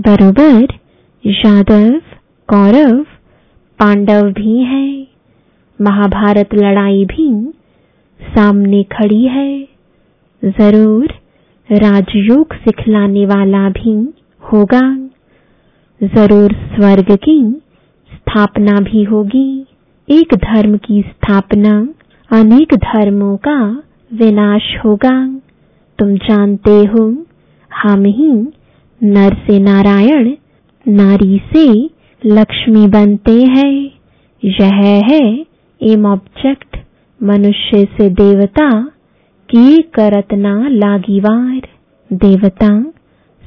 बरोबर 0.00 0.66
यादव 1.26 2.00
कौरव, 2.48 2.96
पांडव 3.78 4.22
भी 4.22 4.58
हैं। 4.58 5.06
महाभारत 5.80 6.48
लड़ाई 6.54 7.04
भी 7.04 7.52
सामने 8.22 8.82
खड़ी 8.82 9.24
है। 9.24 9.68
ज़रूर, 10.44 11.06
राजयोग 11.70 12.54
सिखलाने 12.54 13.26
वाला 13.26 13.68
भी 13.70 14.14
होगा। 14.42 15.08
ज़रूर 16.02 16.52
स्वर्ग 16.52 17.16
की 17.16 17.62
स्थापना 18.12 18.80
भी 18.80 19.04
होगी। 19.04 19.66
एक 20.08 20.34
धर्म 20.34 20.76
की 20.76 21.02
स्थापना 21.02 21.88
अनेक 22.30 22.74
धर्मों 22.74 23.36
का 23.36 23.82
विनाश 24.12 24.76
होगा। 24.84 25.40
तुम 25.98 26.14
जानते 26.16 26.84
हो 26.84 27.26
हम 27.74 28.04
ही 28.04 28.32
नर 29.02 29.34
से 29.34 29.58
नारायण, 29.58 30.32
नारी 30.88 31.42
से 31.56 31.90
लक्ष्मी 32.26 32.86
बनते 32.86 33.42
हैं। 33.42 33.90
यह 34.44 35.02
है 35.10 35.46
एम 35.82 36.06
ऑब्जेक्ट, 36.06 36.76
मनुष्य 37.22 37.84
से 37.84 38.08
देवता, 38.10 38.82
की 39.50 39.82
करत 39.82 40.34
ना 40.34 40.68
लागिवार 40.68 41.60
देवता, 42.12 42.82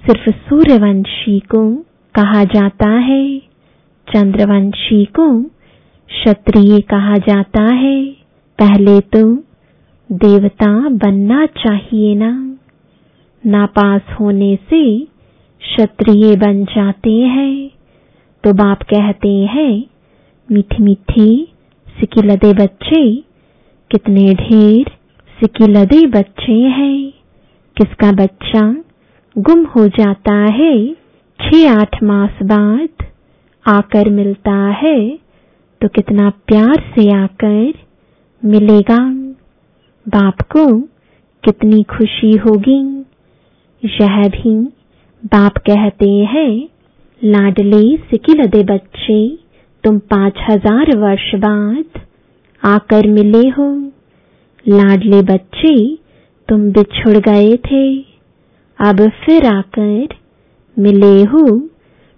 सिर्फ़ 0.06 0.30
सूर्यवंशी 0.30 1.40
को 1.40 1.76
कहा 2.16 2.44
जाता 2.44 2.90
है। 2.90 3.40
चंद्रवंशी 4.14 5.06
को 5.06 5.44
क्षत्रिय 6.08 6.80
कहा 6.80 7.18
जाता 7.18 7.64
है। 7.64 8.06
पहले 8.60 9.00
तो 9.00 9.36
देवता 10.12 10.90
बनना 10.90 11.46
चाहिए 11.46 12.16
ना। 12.16 12.53
नापास 13.46 14.02
होने 14.20 14.56
से 14.56 14.84
क्षत्रिय 15.62 16.36
बन 16.36 16.64
जाते 16.66 17.12
हैं। 17.12 17.70
तो 18.44 18.54
बाप 18.54 18.84
कहते 18.84 19.30
हैं, 19.30 19.84
मीठी 20.50 20.84
मीठी 20.84 21.48
सिकिलदे 21.88 22.54
बच्चे, 22.54 23.16
कितने 23.92 24.34
ढेर 24.34 24.92
सिकिलदे 25.38 26.06
बच्चे 26.08 26.52
हैं। 26.52 27.12
किसका 27.78 28.12
बच्चा 28.12 28.62
गुम 29.38 29.64
हो 29.66 29.88
जाता 29.88 30.36
है 30.54 30.94
छह 31.40 31.72
आठ 31.72 32.04
मास 32.04 32.44
बाद 32.44 33.06
आकर 33.66 34.10
मिलता 34.10 34.56
है 34.70 35.00
तो 35.82 35.88
कितना 35.88 36.30
प्यार 36.48 36.84
से 36.96 37.10
आकर 37.12 37.74
मिलेगा। 38.46 38.98
बाप 40.06 40.42
को 40.42 40.66
कितनी 41.44 41.84
खुशी 41.84 42.32
होगी। 42.38 43.03
यह 43.84 44.28
भी 44.28 44.56
बाप 45.24 45.58
कहते 45.58 46.10
हैं 46.10 46.52
लाडले 47.22 47.98
सिकिलदे 47.98 48.64
बच्चे, 48.64 49.18
तुम 49.84 49.98
पाँच 50.12 50.40
हज़ार 50.50 50.96
वर्ष 50.98 51.34
बाद 51.36 52.00
आकर 52.64 53.08
मिले 53.08 53.48
हो। 53.50 53.68
लाडले 54.66 55.22
बच्चे, 55.22 55.76
तुम 56.50 56.62
बिछुड़ 56.72 57.18
गए 57.18 57.56
थे। 57.58 57.84
अब 58.80 59.02
फिर 59.26 59.46
आकर 59.46 60.16
मिले 60.78 61.24
हो, 61.24 61.44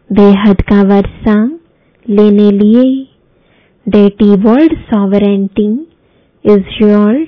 बेहद 0.09 0.61
का 0.61 0.81
वर्षा 0.83 1.37
लेने 2.05 2.49
लिए। 2.51 2.85
Deity 3.85 4.31
world 4.35 4.77
sovereignty 4.85 5.69
is 6.45 6.83
your 6.83 7.25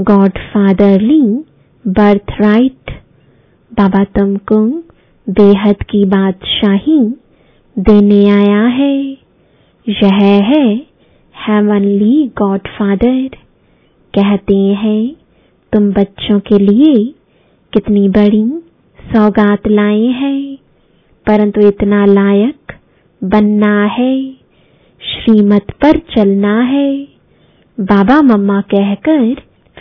God 0.00 0.38
fatherly 0.52 1.22
birthright 2.40 3.00
बाबा 3.74 4.04
तुमको 4.04 4.66
बेहद 5.28 5.76
की 5.82 6.04
बादशाही, 6.04 7.14
देने 7.78 8.30
आया 8.30 8.62
है। 8.62 9.02
यह 9.88 10.14
है 10.22 10.76
हेवनली 11.48 12.30
गॉड 12.38 12.60
फादर 12.60 13.28
कहते 14.18 14.56
हैं, 14.56 15.16
तुम 15.72 15.92
बच्चों 15.92 16.40
के 16.40 16.58
लिए 16.58 17.14
कितनी 17.72 18.08
बड़ी 18.08 18.62
सौगात 19.14 19.68
लाए 19.68 20.06
हैं। 20.06 20.56
परंतु 21.26 21.60
इतना 21.60 22.04
लायक 22.04 22.72
बनना 23.24 23.84
है, 23.84 24.32
श्रीमत 25.02 25.70
पर 25.70 25.98
चलना 25.98 26.60
है। 26.60 27.08
बाबा 27.80 28.22
मम्मा 28.22 28.60
कहकर 28.60 29.34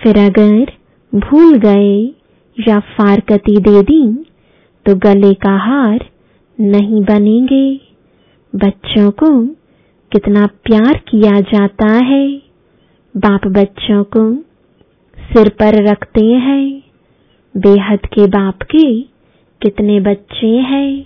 फिर 0.03 0.17
अगर 0.17 0.71
भूल 1.15 1.57
गए 1.57 2.20
या 2.57 2.79
फारकती 2.79 3.57
दे 3.57 3.81
दी 3.81 4.03
तो 4.85 4.95
गले 4.95 5.33
का 5.33 5.55
हार 5.57 6.05
नहीं 6.59 7.01
बनेंगे। 7.01 7.79
बच्चों 8.53 9.11
को 9.11 9.29
कितना 10.11 10.45
प्यार 10.45 10.97
किया 11.07 11.39
जाता 11.41 11.93
है। 12.05 12.25
बाप 13.17 13.47
बच्चों 13.47 14.03
को 14.03 14.33
सिर 15.17 15.49
पर 15.49 15.83
रखते 15.89 16.25
हैं। 16.25 16.83
बेहद 17.55 17.99
के 18.05 18.27
बाप 18.27 18.61
के 18.61 19.01
कितने 19.61 19.99
बच्चे 19.99 20.47
हैं। 20.47 21.05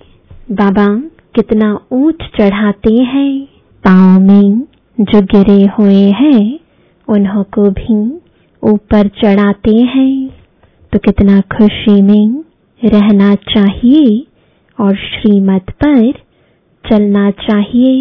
बाबा 0.52 0.88
कितना 1.36 1.80
ऊंच 1.92 2.24
चढ़ाते 2.38 2.94
हैं। 3.04 3.46
पाँव 3.84 4.20
में 4.22 4.62
जो 4.98 5.22
गिरे 5.22 5.66
हुए 5.80 6.04
हैं, 6.12 6.60
उन्हों 7.08 7.44
को 7.44 7.70
भी 7.72 7.98
ऊपर 8.64 9.08
चढ़ाते 9.08 9.76
हैं। 9.76 10.45
तो 10.96 11.00
कितना 11.00 11.40
खुशी 11.52 12.02
में 12.02 12.44
रहना 12.82 13.34
चाहिए 13.46 14.04
और 14.78 14.96
श्रीमत 14.98 15.72
पर 15.84 16.12
चलना 16.84 17.30
चाहिए। 17.32 17.96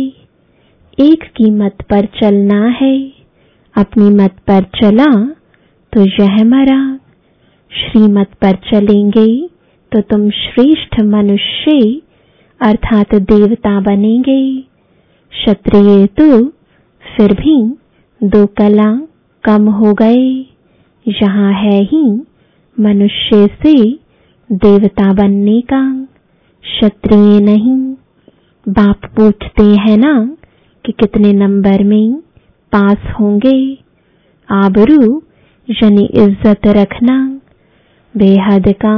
एक 0.98 1.22
की 1.36 1.50
मत 1.52 1.82
पर 1.90 2.06
चलना 2.20 2.60
है, 2.80 2.96
अपनी 3.74 4.10
मत 4.14 4.36
पर 4.48 4.62
चला 4.76 5.08
तो 5.92 6.04
यह 6.12 6.36
मरा। 6.44 6.78
श्रीमत 7.70 8.34
पर 8.42 8.58
चलेंगे 8.70 9.26
तो 9.92 10.00
तुम 10.02 10.28
श्रेष्ठ 10.32 11.00
मनुष्य, 11.04 11.80
अर्थात 12.60 13.14
देवता 13.14 13.80
बनेंगे। 13.80 14.44
क्षत्रिय 15.32 16.06
तो 16.18 16.28
फिर 17.04 17.34
भी 17.40 17.56
दो 18.20 18.44
कला 18.58 18.90
कम 19.44 19.68
हो 19.70 19.92
गए। 19.94 20.22
यहाँ 21.06 21.52
है 21.54 21.80
ही 21.82 22.04
मनुष्य 22.80 23.46
से 23.46 23.74
देवता 24.50 25.12
बनने 25.12 25.60
का 25.60 25.82
क्षत्रिय 26.64 27.40
नहीं। 27.40 27.78
बाप 28.68 29.04
पूछते 29.16 29.62
हैं 29.62 29.96
ना 29.96 30.14
कि 30.84 30.92
कितने 30.92 31.32
नंबर 31.32 31.84
में 31.84 32.14
पास 32.72 33.12
होंगे। 33.20 33.58
आबरू 34.48 35.22
यानी 35.68 36.04
इज़्ज़त 36.14 36.66
रखना। 36.66 37.40
बेहद 38.14 38.68
का 38.84 38.96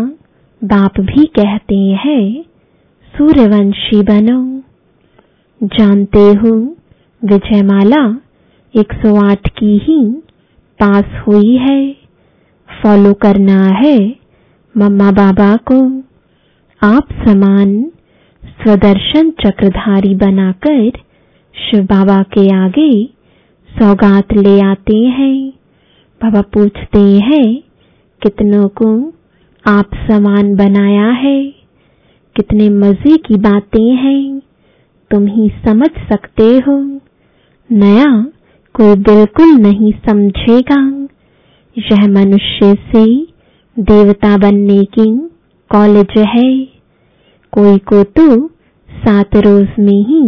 बाप 0.63 1.01
भी 1.01 1.25
कहते 1.25 1.79
हैं, 2.05 2.43
सूर्यवंशी 3.15 4.03
बनो। 4.03 4.63
जानते 5.61 6.19
हो, 6.19 6.55
विजयमाला 7.23 8.03
108 8.75 9.49
की 9.49 9.79
ही 9.79 10.01
पास 10.81 11.05
हुई 11.29 11.57
है। 11.57 12.06
फॉलो 12.71 13.13
करना 13.13 13.67
है 13.67 14.17
मम्मा 14.77 15.11
बाबा 15.11 15.57
को। 15.57 16.03
आप 16.83 17.09
समान 17.27 17.93
स्वदर्शन 18.45 19.31
चक्रधारी 19.31 20.15
बनाकर 20.15 20.91
शिव 21.55 21.85
बाबा 21.85 22.23
के 22.23 22.55
आगे 22.55 23.05
सौगात 23.69 24.33
ले 24.33 24.61
आते 24.61 24.97
हैं। 24.97 25.51
बाबा 26.23 26.41
पूछते 26.41 27.01
हैं, 27.01 27.63
कितनों 28.23 28.69
को 28.69 29.13
आप 29.67 29.91
समान 29.95 30.57
बनाया 30.57 31.11
है? 31.11 31.45
कितने 32.37 32.71
मज़े 32.71 33.17
की 33.17 33.35
बातें 33.35 33.95
हैं? 33.95 34.43
तुम 35.11 35.27
ही 35.27 35.53
समझ 35.65 35.91
सकते 36.13 36.45
हो। 36.45 37.01
नया 37.73 38.27
कोई 38.75 38.95
बिल्कुल 38.95 39.49
नहीं 39.49 39.93
समझेगा। 39.93 41.06
यह 41.77 42.07
मनुष्य 42.09 42.75
से 42.75 43.05
देवता 43.77 44.37
बनने 44.37 44.85
की 44.85 45.11
कॉलेज 45.71 46.19
है। 46.19 46.65
कोई 47.53 47.79
को 47.79 48.03
तो 48.03 48.47
सात 48.89 49.37
रोज 49.37 49.69
में 49.79 50.01
ही 50.09 50.23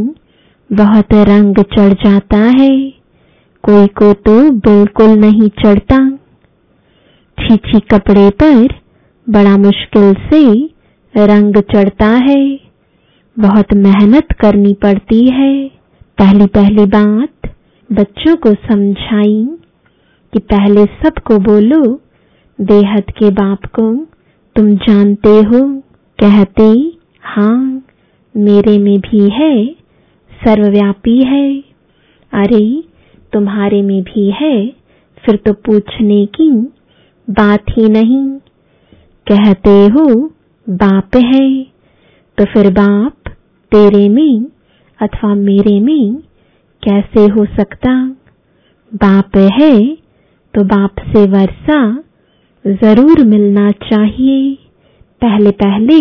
बहुत 0.70 1.12
रंग 1.12 1.54
चढ़ 1.54 1.92
जाता 1.92 2.36
है। 2.36 2.90
कोई 3.64 3.86
को 3.86 4.12
तो 4.12 4.50
बिल्कुल 4.50 5.10
नहीं 5.10 5.48
चढ़ता। 5.48 5.98
छीछी 7.38 7.80
कपड़े 7.80 8.30
पर 8.30 8.74
बड़ा 9.26 9.56
मुश्किल 9.56 10.12
से 10.14 10.44
रंग 11.14 11.56
चढ़ता 11.74 12.06
है। 12.06 12.60
बहुत 13.38 13.72
मेहनत 13.72 14.32
करनी 14.32 14.72
पड़ती 14.74 15.26
है। 15.26 15.68
पहली 16.18 16.46
पहली 16.46 16.86
बात 16.86 17.50
बच्चों 17.90 18.36
को 18.36 18.54
समझाई। 18.54 19.57
कि 20.32 20.38
पहले 20.38 20.84
सबको 20.84 21.38
बोलो, 21.38 22.00
बेहद 22.60 23.04
के 23.10 23.30
बाप 23.30 23.64
को, 23.64 24.06
तुम 24.56 24.74
जानते 24.74 25.28
हो, 25.28 25.82
कहते 26.22 26.92
हाँ 27.22 27.82
मेरे 28.36 28.78
में 28.78 29.00
भी 29.00 29.30
है, 29.30 29.66
सर्वव्यापी 30.44 31.22
है। 31.24 31.60
अरे, 32.32 32.84
तुम्हारे 33.32 33.82
में 33.82 34.02
भी 34.02 34.30
है, 34.30 34.68
फिर 35.24 35.36
तो 35.36 35.52
पूछने 35.52 36.26
की 36.26 36.50
बात 37.30 37.64
ही 37.70 37.88
नहीं। 37.88 38.38
कहते 39.32 39.86
हो, 39.86 40.30
बाप 40.70 41.16
है 41.16 41.62
तो 42.38 42.44
फिर 42.44 42.70
बाप 42.72 43.12
तेरे 43.74 44.08
में 44.08 44.46
अथवा 45.02 45.34
मेरे 45.34 45.80
में 45.80 46.16
कैसे 46.82 47.26
हो 47.26 47.44
सकता? 47.44 48.08
बाप 48.94 49.36
है 49.36 50.07
तो 50.58 50.62
बाप 50.64 50.94
से 51.08 51.20
वर्षा 51.30 51.80
ज़रूर 52.64 53.22
मिलना 53.24 53.70
चाहिए। 53.82 54.54
पहले 55.22 55.50
पहले 55.50 55.98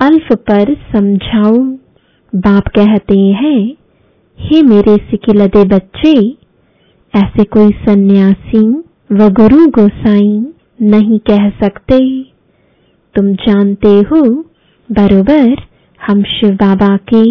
अल्फ 0.00 0.32
पर 0.48 0.72
समझाओ 0.92 1.58
बाप 2.32 2.68
कहते 2.68 3.18
हैं, 3.18 3.60
हे 4.38 4.62
मेरे 4.62 4.96
सिकिलदे 5.10 5.64
बच्चे, 5.64 6.14
ऐसे 7.14 7.44
कोई 7.44 7.70
सन्यासी 7.80 8.64
व 9.12 9.28
गुरु 9.30 9.66
गोसाई 9.70 10.30
नहीं 10.88 11.18
कह 11.30 11.48
सकते। 11.60 12.00
तुम 13.14 13.32
जानते 13.34 13.94
हो, 14.10 14.22
बरोबर 14.90 15.54
हम 16.00 16.22
शिव 16.30 16.54
बाबा 16.56 16.96
के 17.12 17.24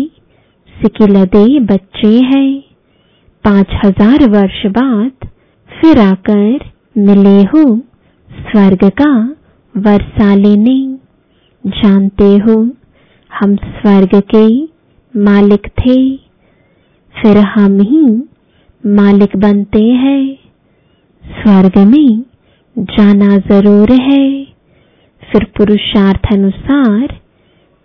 सिकिलदे 0.76 1.60
बच्चे 1.66 2.14
हैं। 2.26 2.62
पाँच 3.44 3.68
हज़ार 3.86 4.30
वर्ष 4.30 4.66
बाद 4.72 5.30
फिर 5.82 6.00
आकर 6.00 6.60
मिले 7.00 7.42
हो 7.44 7.64
स्वर्ग 8.30 8.84
का 9.02 9.14
वर्षा 9.76 10.34
लेने 10.36 10.76
जानते 11.64 12.26
हो 12.40 12.56
हम 13.32 13.56
स्वर्ग 13.56 14.20
के 14.36 14.46
मालिक 15.14 15.68
थे, 15.80 15.96
फिर 17.16 17.38
हम 17.48 17.80
ही 17.82 18.04
मालिक 18.84 19.36
बनते 19.38 19.84
हैं। 19.84 20.24
स्वर्ग 21.24 21.78
में 21.88 22.24
जाना 22.76 23.38
ज़रूर 23.50 23.92
है, 24.02 24.28
फिर 25.24 25.44
पुरुषार्थ 25.58 26.34
अनुसार 26.34 27.20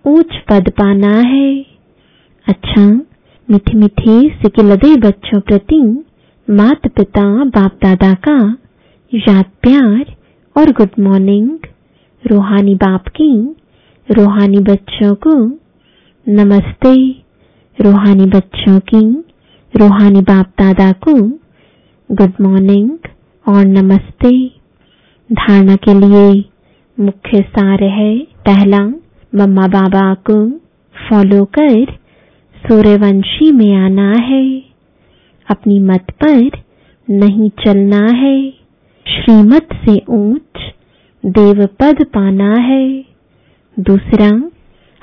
ऊंच 0.04 0.36
पद 0.50 0.70
पाना 0.70 1.14
है। 1.22 1.54
अच्छा 2.46 2.86
मिठी 3.48 3.78
मिठी 3.78 4.18
सिकिलदे 4.42 4.94
बच्चों 5.00 5.40
प्रति 5.40 5.80
माता 6.50 6.88
पिता 6.88 7.44
बाप 7.44 7.72
दादा 7.84 8.14
का 8.14 8.56
याद 9.14 9.44
प्यार 9.62 10.16
और 10.56 10.70
गुड 10.70 10.88
मॉर्निंग। 10.98 11.58
रूहानी 12.24 12.74
बाप 12.74 13.08
की, 13.08 13.56
रूहानी 14.10 14.58
बच्चों 14.58 15.14
को 15.14 15.34
नमस्ते। 16.28 17.10
रूहानी 17.80 18.26
बच्चों 18.26 18.80
की, 18.80 19.24
रूहानी 19.74 20.20
बाप 20.20 20.46
दादा 20.46 20.92
को 20.92 21.14
गुड 22.12 22.32
मॉर्निंग 22.40 22.90
और 23.48 23.64
नमस्ते। 23.64 24.48
धारणा 25.32 25.76
के 25.76 25.94
लिए 25.94 26.44
मुख्य 27.00 27.42
सार 27.42 27.84
है 27.84 28.18
पहला 28.18 28.80
मम्मा 29.34 29.66
बाबा 29.66 30.14
को 30.14 30.50
फॉलो 30.96 31.44
कर 31.44 31.84
सूर्यवंशी 32.56 33.52
में 33.52 33.76
आना 33.76 34.12
है। 34.12 34.75
अपनी 35.50 35.78
मत 35.78 36.06
पर 36.10 36.50
नहीं 37.10 37.50
चलना 37.50 38.06
है। 38.12 38.50
श्रीमत 39.08 39.68
से 39.72 40.02
ऊंच 40.08 40.72
देव 41.26 41.66
पद 41.66 42.04
पाना 42.04 42.54
है। 42.54 43.04
दूसरा, 43.80 44.50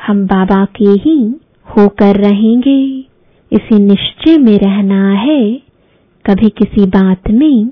हम 0.08 0.26
बाबा 0.26 0.66
के 0.66 0.86
ही 0.86 1.36
होकर 1.70 2.16
रहेंगे। 2.16 3.00
इसी 3.52 3.80
निश्चय 3.80 4.38
में 4.38 4.60
रहना 4.60 5.12
है। 5.12 5.56
कभी 6.26 6.50
किसी 6.50 6.86
बात 6.86 7.30
में 7.30 7.68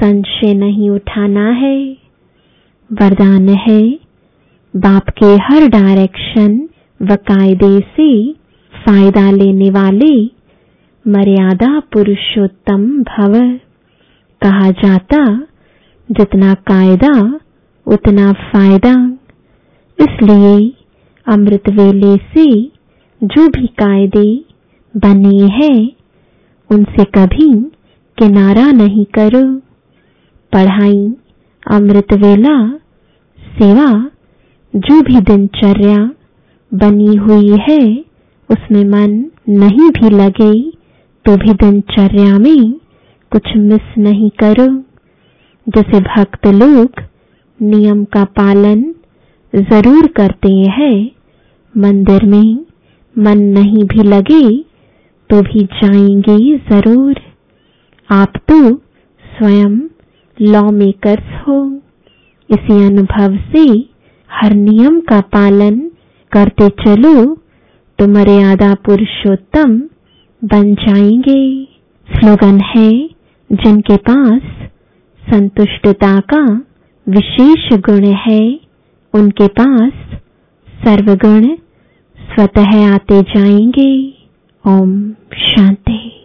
संशय 0.00 0.54
नहीं 0.54 0.90
उठाना 0.90 1.50
है। 1.50 1.96
वरदान 2.92 3.48
है, 3.48 3.98
बाप 4.76 5.02
के 5.08 5.26
हर 5.26 5.68
डायरेक्शन 5.68 6.68
व 7.02 7.14
कायदे 7.14 7.80
से 7.80 8.32
फ़ायदा 8.84 9.30
लेने 9.30 9.70
वाले 9.70 10.41
मर्यादा 11.08 11.80
पुरुषोत्तम 11.80 13.02
भव। 13.02 13.58
कहा 14.42 14.70
जाता, 14.70 15.36
जितना 16.10 16.54
कायदा, 16.54 17.40
उतना 17.86 18.32
फ़ायदा। 18.32 19.18
इसलिए 20.00 20.72
अमृत 21.26 21.62
वेले 21.68 22.16
से 22.16 22.72
जो 23.22 23.48
भी 23.48 23.66
कायदे 23.66 24.44
बने 24.96 25.44
हैं, 25.44 25.92
उनसे 26.70 27.04
कभी 27.04 27.70
किनारा 28.18 28.72
नहीं 28.72 29.04
करो। 29.04 29.58
पढ़ाई, 30.52 31.14
अमृत 31.70 32.12
वेला, 32.12 32.68
सेवा, 33.40 34.10
जो 34.76 35.02
भी 35.02 35.20
दिनचर्या 35.20 36.10
बनी 36.74 37.16
हुई 37.16 37.48
है, 37.48 38.04
उसमें 38.50 38.84
मन 38.84 39.30
नहीं 39.48 39.90
भी 39.90 40.10
लगे। 40.10 40.71
तो 41.24 41.36
भी 41.36 41.52
दिनचर्या 41.54 42.38
में 42.38 42.72
कुछ 43.32 43.48
मिस 43.56 43.98
नहीं 43.98 44.30
करो। 44.42 44.66
जैसे 45.66 46.00
भक्त 46.00 46.46
लोग 46.46 47.00
नियम 47.60 48.04
का 48.04 48.24
पालन 48.38 48.82
ज़रूर 49.52 50.06
करते 50.16 50.52
हैं। 50.70 50.96
मंदिर 51.74 52.24
में 52.24 52.66
मन 53.16 53.42
नहीं 53.52 53.84
भी 53.84 54.02
लगे 54.02 54.42
तो 55.30 55.40
भी 55.42 55.64
जाएँगे 55.74 56.56
ज़रूर। 56.70 57.20
आप 58.10 58.32
तो 58.48 58.58
स्वयं 59.24 59.78
लॉ 60.38 60.70
मेकर्स 60.72 61.30
हो। 61.46 61.60
इसी 62.50 62.84
अनुभव 62.86 63.36
से 63.52 63.64
हर 64.30 64.54
नियम 64.56 65.00
का 65.00 65.20
पालन 65.32 65.80
करते 66.32 66.68
चलो। 66.84 67.14
तो 67.98 68.06
मर्यादा 68.08 68.74
पुरुषोत्तम 68.84 69.80
बन 70.44 70.74
जाएँगे। 70.74 71.64
स्लोगन 72.10 72.60
है, 72.60 73.08
जिनके 73.52 73.96
पास 73.96 74.42
संतुष्टता 75.30 76.20
का 76.20 76.62
विशेष 77.08 77.78
गुण 77.78 78.04
है, 78.04 78.60
उनके 79.14 79.46
पास 79.46 79.92
सर्वगुण 80.84 81.54
स्वतः 82.16 82.94
आते 82.94 83.22
जाएँगे। 83.22 84.14
ओम 84.66 85.12
शांति। 85.34 86.21